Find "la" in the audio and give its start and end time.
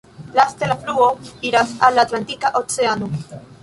0.71-0.77, 1.99-2.09